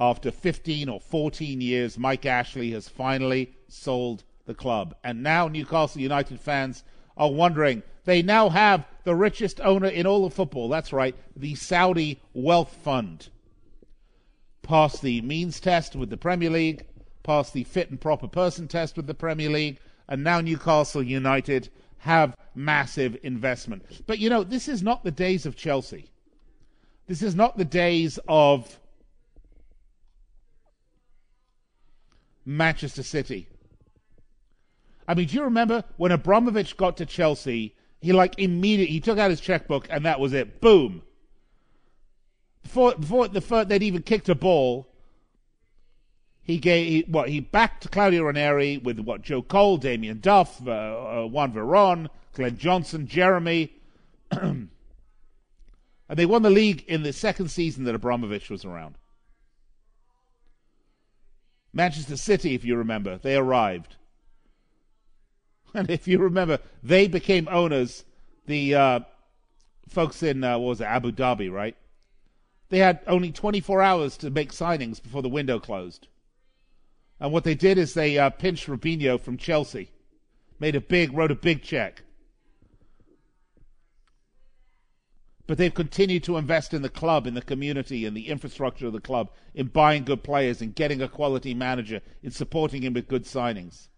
[0.00, 4.94] After 15 or 14 years, Mike Ashley has finally sold the club.
[5.04, 6.82] And now Newcastle United fans
[7.16, 7.82] are wondering.
[8.04, 10.68] They now have the richest owner in all of football.
[10.68, 13.28] That's right, the Saudi Wealth Fund.
[14.62, 16.84] Passed the means test with the Premier League,
[17.22, 19.78] passed the fit and proper person test with the Premier League,
[20.08, 21.68] and now Newcastle United
[21.98, 23.84] have massive investment.
[24.06, 26.10] But you know, this is not the days of Chelsea.
[27.06, 28.78] This is not the days of
[32.44, 33.48] Manchester City.
[35.08, 37.74] I mean, do you remember when Abramovich got to Chelsea?
[38.00, 40.60] He like immediately he took out his checkbook and that was it.
[40.60, 41.02] Boom.
[42.62, 44.88] Before before the first, they'd even kicked a ball,
[46.46, 50.70] he gave he, what he backed Claudio Ranieri with what Joe Cole, Damien Duff, uh,
[50.70, 53.70] uh, Juan Veron, Glenn Johnson, Geremi,
[54.30, 54.68] and
[56.08, 58.96] they won the league in the second season that Abramovich was around.
[61.72, 63.96] Manchester City, if you remember, they arrived.
[65.74, 68.04] And if you remember, they became owners,
[68.46, 69.00] the uh,
[69.88, 71.76] folks in, uh, what was it, Abu Dhabi, right?
[72.70, 76.08] They had only 24 hours to make signings before the window closed.
[77.18, 79.90] And what they did is they uh, pinched Robinho from Chelsea,
[80.58, 82.02] made a big, wrote a big check.
[85.46, 88.92] But they've continued to invest in the club, in the community, in the infrastructure of
[88.92, 93.08] the club, in buying good players, in getting a quality manager, in supporting him with
[93.08, 93.88] good signings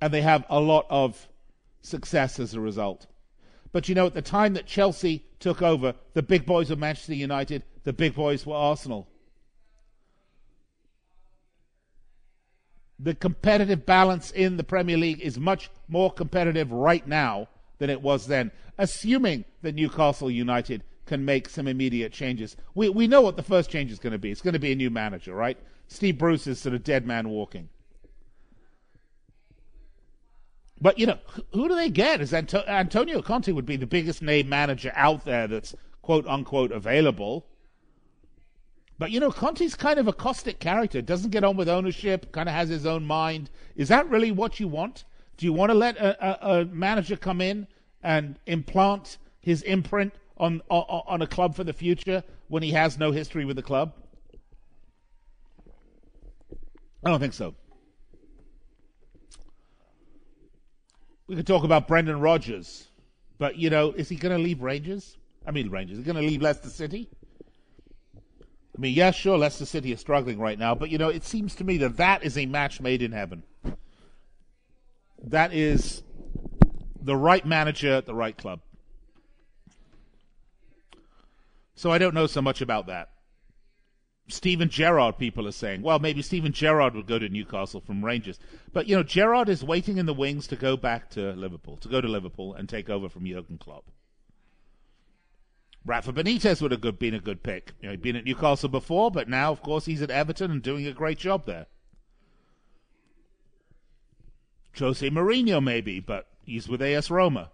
[0.00, 1.28] and they have a lot of
[1.82, 3.06] success as a result.
[3.72, 7.14] But you know, at the time that Chelsea took over, the big boys were Manchester
[7.14, 9.08] United, the big boys were Arsenal.
[13.02, 17.48] The competitive balance in the Premier League is much more competitive right now
[17.78, 22.56] than it was then, assuming that Newcastle United can make some immediate changes.
[22.74, 24.30] We, we know what the first change is going to be.
[24.30, 25.58] It's going to be a new manager, right?
[25.88, 27.68] Steve Bruce is sort of dead man walking.
[30.80, 31.18] But you know,
[31.52, 32.20] who do they get?
[32.20, 36.72] Is Anto- Antonio Conte would be the biggest name manager out there that's quote unquote
[36.72, 37.46] available.
[39.00, 41.00] But you know, Conte's kind of a caustic character.
[41.00, 42.30] Doesn't get on with ownership.
[42.32, 43.48] Kind of has his own mind.
[43.74, 45.04] Is that really what you want?
[45.38, 47.66] Do you want to let a, a, a manager come in
[48.02, 52.98] and implant his imprint on, on on a club for the future when he has
[52.98, 53.94] no history with the club?
[57.02, 57.54] I don't think so.
[61.26, 62.88] We could talk about Brendan Rodgers,
[63.38, 65.16] but you know, is he going to leave Rangers?
[65.46, 65.96] I mean, Rangers.
[65.96, 67.08] Is he going to leave Leicester City?
[68.80, 71.54] I mean, yeah, sure, Leicester City is struggling right now, but you know, it seems
[71.56, 73.42] to me that that is a match made in heaven.
[75.22, 76.02] That is
[76.98, 78.60] the right manager at the right club.
[81.74, 83.10] So I don't know so much about that.
[84.28, 85.82] Steven Gerrard, people are saying.
[85.82, 88.38] Well, maybe Steven Gerrard would go to Newcastle from Rangers.
[88.72, 91.88] But, you know, Gerrard is waiting in the wings to go back to Liverpool, to
[91.88, 93.90] go to Liverpool and take over from Jurgen Klopp.
[95.84, 97.72] Rafa Benitez would have good, been a good pick.
[97.80, 100.62] You know, he'd been at Newcastle before, but now, of course, he's at Everton and
[100.62, 101.66] doing a great job there.
[104.78, 107.50] Jose Mourinho, maybe, but he's with AS Roma.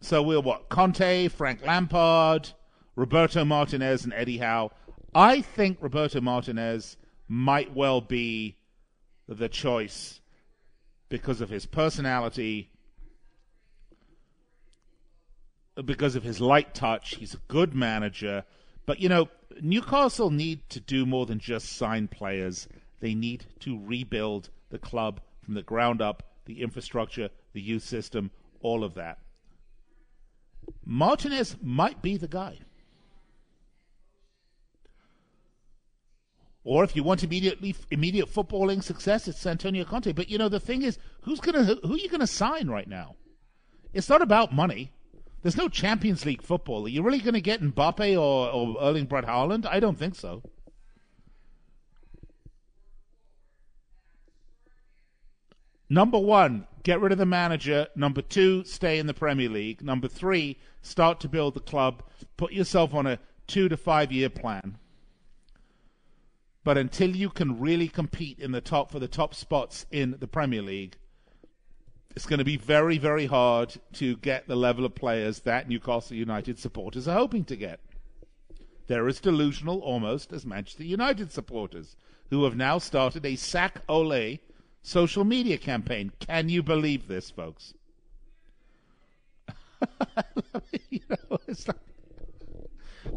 [0.00, 0.68] So we're what?
[0.68, 2.50] Conte, Frank Lampard,
[2.96, 4.70] Roberto Martinez and Eddie Howe.
[5.14, 6.96] I think Roberto Martinez
[7.28, 8.56] might well be
[9.28, 10.20] the choice
[11.08, 12.71] because of his personality,
[15.84, 17.16] because of his light touch.
[17.16, 18.44] He's a good manager.
[18.86, 19.28] But, you know,
[19.60, 22.68] Newcastle need to do more than just sign players.
[23.00, 28.30] They need to rebuild the club from the ground up, the infrastructure, the youth system,
[28.60, 29.18] all of that.
[30.84, 32.58] Martinez might be the guy.
[36.64, 40.12] Or if you want immediately immediate footballing success, it's Antonio Conte.
[40.12, 43.16] But you know the thing is, who's gonna who are you gonna sign right now?
[43.92, 44.92] It's not about money.
[45.42, 46.86] There's no Champions League football.
[46.86, 49.66] Are you really going to get Mbappe or, or Erling Braut Haaland?
[49.66, 50.42] I don't think so.
[55.88, 57.88] Number one, get rid of the manager.
[57.94, 59.82] Number two, stay in the Premier League.
[59.82, 62.02] Number three, start to build the club.
[62.36, 64.78] Put yourself on a two to five year plan.
[66.64, 70.28] But until you can really compete in the top for the top spots in the
[70.28, 70.96] Premier League,
[72.14, 76.16] it's going to be very, very hard to get the level of players that Newcastle
[76.16, 77.80] United supporters are hoping to get.
[78.86, 81.96] They're as delusional almost as Manchester United supporters,
[82.30, 84.38] who have now started a sack Ole
[84.82, 86.12] social media campaign.
[86.20, 87.72] Can you believe this, folks?
[90.90, 91.76] you know, like,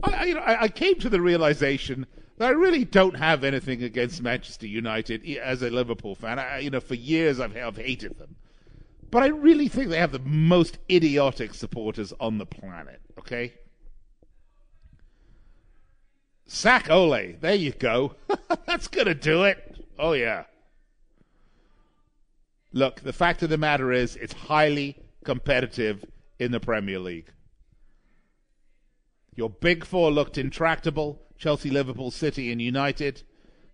[0.03, 2.05] I, you know, I, I came to the realization
[2.37, 6.39] that I really don't have anything against Manchester United as a Liverpool fan.
[6.39, 8.35] I, you know, for years I've, I've hated them.
[9.15, 13.53] But I really think they have the most idiotic supporters on the planet, okay?
[16.45, 17.37] Sack Ole.
[17.39, 18.15] There you go.
[18.65, 19.85] That's going to do it.
[19.97, 20.43] Oh, yeah.
[22.73, 26.03] Look, the fact of the matter is, it's highly competitive
[26.37, 27.31] in the Premier League.
[29.33, 33.23] Your big four looked intractable Chelsea, Liverpool, City, and United.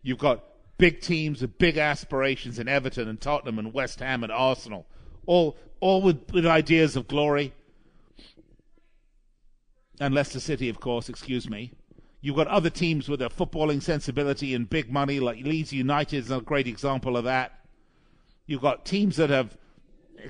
[0.03, 0.43] You've got
[0.77, 4.85] big teams with big aspirations in Everton and Tottenham and West Ham and Arsenal
[5.25, 7.53] all all with, with ideas of glory.
[9.99, 11.73] And Leicester City, of course, excuse me.
[12.21, 16.31] You've got other teams with a footballing sensibility and big money, like Leeds United is
[16.31, 17.59] a great example of that.
[18.45, 19.57] You've got teams that have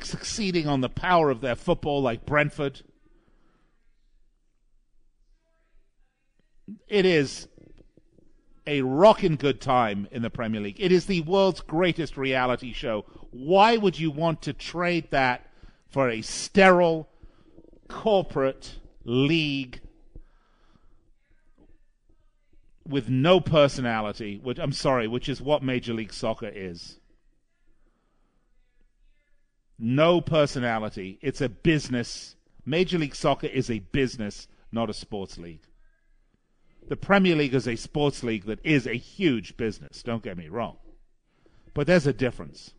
[0.02, 2.82] succeeding on the power of their football, like Brentford.
[6.88, 7.48] It is
[8.72, 10.80] a rocking good time in the Premier League.
[10.80, 13.04] It is the world's greatest reality show.
[13.32, 15.46] Why would you want to trade that
[15.90, 17.10] for a sterile
[17.90, 19.82] corporate league
[22.88, 26.98] with no personality, which I'm sorry, which is what Major League Soccer is.
[29.78, 31.20] No personality.
[31.22, 32.38] It's a business.
[32.66, 35.62] Major League Soccer is a business, not a sports league.
[36.88, 40.50] The Premier League is a sports league that is a huge business, don't get me
[40.50, 40.78] wrong.
[41.74, 42.74] But there's a difference.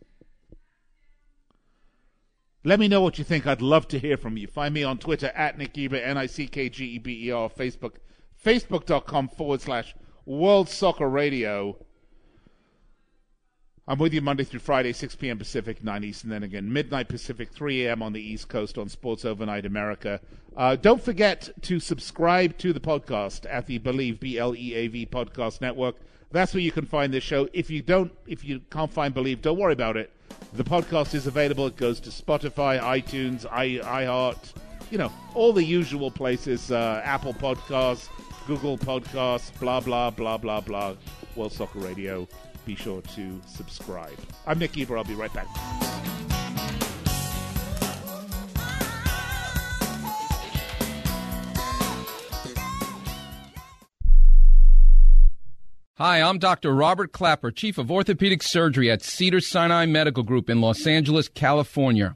[2.63, 3.45] Let me know what you think.
[3.45, 4.47] I'd love to hear from you.
[4.47, 7.95] Find me on Twitter at Nick Geber, N-I-C-K-G-E-B-E-R, Facebook,
[8.43, 9.95] facebook.com forward slash
[10.25, 11.77] World Soccer Radio.
[13.85, 15.37] I'm with you Monday through Friday, 6 p.m.
[15.37, 18.01] Pacific, 9 Eastern, then again midnight Pacific, 3 a.m.
[18.01, 20.21] on the East Coast on Sports Overnight America.
[20.55, 24.87] Uh, don't forget to subscribe to the podcast at the Bleav B L E A
[24.87, 25.97] V podcast network.
[26.31, 27.49] That's where you can find this show.
[27.51, 30.11] If you don't, if you can't find Bleav, don't worry about it.
[30.53, 31.67] The podcast is available.
[31.67, 34.53] It goes to Spotify, iTunes, i iHeart,
[34.91, 36.71] you know, all the usual places.
[36.71, 38.07] Uh, Apple Podcasts,
[38.47, 40.95] Google Podcasts, blah blah blah blah blah.
[41.35, 42.29] World Soccer Radio
[42.65, 44.17] be sure to subscribe.
[44.47, 44.97] I'm Nick Geber.
[44.97, 45.47] I'll be right back.
[55.97, 56.73] Hi, I'm Dr.
[56.73, 62.15] Robert Klapper, Chief of Orthopedic Surgery at Cedar Sinai Medical Group in Los Angeles, California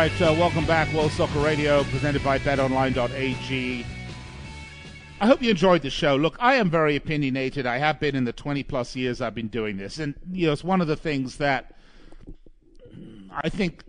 [0.00, 0.90] Right, uh, welcome back.
[0.94, 3.84] World Soccer Radio, presented by BetOnline.ag.
[5.20, 6.16] I hope you enjoyed the show.
[6.16, 7.66] Look, I am very opinionated.
[7.66, 9.98] I have been in the 20 plus years I've been doing this.
[9.98, 11.76] And, you know, it's one of the things that
[13.30, 13.84] I think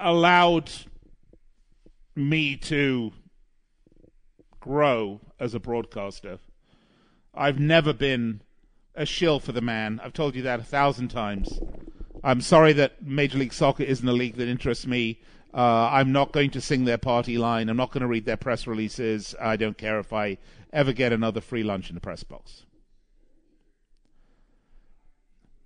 [0.00, 0.72] allowed
[2.16, 3.12] me to
[4.60, 6.38] grow as a broadcaster.
[7.34, 8.40] I've never been
[8.94, 10.00] a shill for the man.
[10.02, 11.60] I've told you that a thousand times.
[12.22, 15.20] I'm sorry that Major League Soccer isn't a league that interests me.
[15.54, 17.68] Uh, I'm not going to sing their party line.
[17.68, 19.36] I'm not going to read their press releases.
[19.40, 20.38] I don't care if I
[20.72, 22.64] ever get another free lunch in the press box.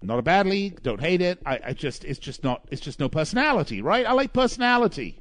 [0.02, 0.82] Not a bad league.
[0.82, 1.40] Don't hate it.
[1.44, 4.06] I, I just it's just not it's just no personality, right?
[4.06, 5.20] I like personality.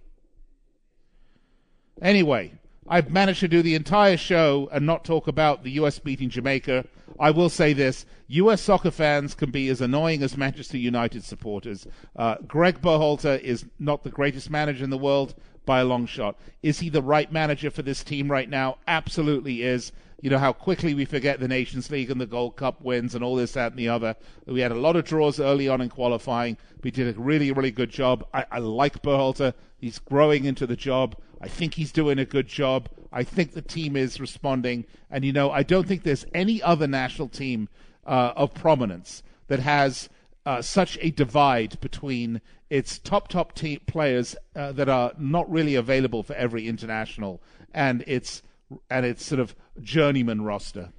[2.01, 2.53] Anyway,
[2.87, 5.97] I've managed to do the entire show and not talk about the U.S.
[5.97, 6.85] beating Jamaica.
[7.19, 8.61] I will say this U.S.
[8.61, 11.87] soccer fans can be as annoying as Manchester United supporters.
[12.15, 16.37] Uh, Greg Berhalter is not the greatest manager in the world by a long shot.
[16.63, 18.77] Is he the right manager for this team right now?
[18.87, 19.91] Absolutely is.
[20.19, 23.23] You know how quickly we forget the Nations League and the Gold Cup wins and
[23.23, 24.15] all this, that, and the other.
[24.47, 26.57] We had a lot of draws early on in qualifying.
[26.81, 28.25] We did a really, really good job.
[28.33, 29.53] I, I like Berhalter.
[29.77, 31.15] He's growing into the job.
[31.39, 32.89] I think he's doing a good job.
[33.11, 34.85] I think the team is responding.
[35.09, 37.69] And, you know, I don't think there's any other national team
[38.05, 40.09] uh, of prominence that has
[40.45, 43.53] uh, such a divide between its top, top
[43.85, 47.41] players uh, that are not really available for every international
[47.73, 48.43] and its,
[48.89, 50.89] and its sort of journeyman roster.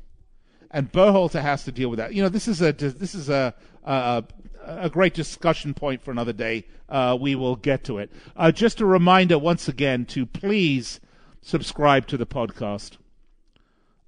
[0.71, 2.15] And Berhalter has to deal with that.
[2.15, 3.55] You know, this is a, this is a,
[3.85, 4.25] a,
[4.65, 6.67] a great discussion point for another day.
[6.89, 8.11] Uh, we will get to it.
[8.37, 11.01] Uh, just a reminder once again to please
[11.41, 12.99] subscribe to the podcast.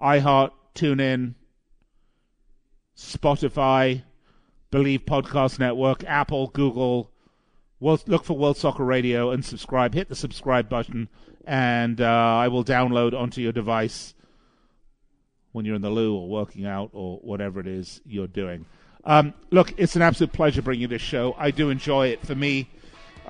[0.01, 1.35] iHeart, TuneIn,
[2.97, 4.03] Spotify,
[4.71, 7.11] Bleav Podcast Network, Apple, Google.
[7.81, 9.95] World, look for World Soccer Radio and subscribe.
[9.95, 11.09] Hit the subscribe button,
[11.47, 14.15] and uh, I will download onto your device
[15.53, 18.67] when you're in the loo or working out or whatever it is you're doing.
[19.05, 21.35] Um, look, it's an absolute pleasure bringing this show.
[21.39, 22.25] I do enjoy it.
[22.25, 22.69] For me,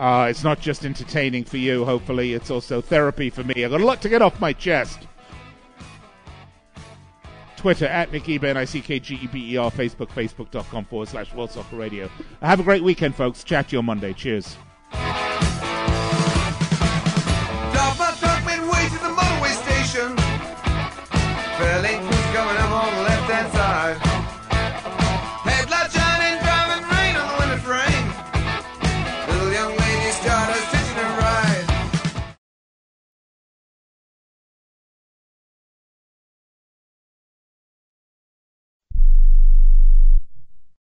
[0.01, 3.65] uh, it's not just entertaining for you, hopefully, it's also therapy for me.
[3.65, 5.07] I've got a lot to get off my chest.
[7.59, 12.09] Twitter at Nick Geber, N-I-C-K-G-E-B-E-R, Facebook, facebook.com forward slash World Soccer Radio.
[12.41, 13.45] Have a great weekend, folks.
[13.45, 14.15] Chat to you on Monday.
[14.15, 14.57] Cheers.